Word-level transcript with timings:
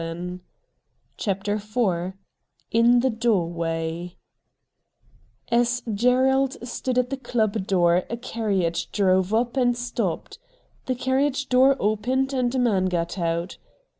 8i 0.01 0.39
CHAPTER 1.17 1.61
lY 1.75 2.13
IX 2.71 3.01
THE 3.03 3.11
DOORWAY 3.11 4.17
As 5.51 5.83
Gerald 5.93 6.57
stood 6.67 6.97
at 6.97 7.11
tlie 7.11 7.21
club 7.21 7.67
door 7.67 8.05
a 8.09 8.17
carriage 8.17 8.91
drove 8.91 9.31
up 9.31 9.55
and 9.55 9.77
stopped. 9.77 10.39
The 10.87 10.95
carriage 10.95 11.49
door 11.49 11.75
opened 11.79 12.33
and 12.33 12.55
a 12.55 12.57
man 12.57 12.85
got 12.87 13.19
out. 13.19 13.59